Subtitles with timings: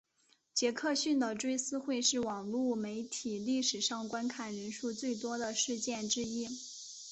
[0.55, 6.49] 杰克逊的追思会是网路媒体历史上观看人数最多的事件之一。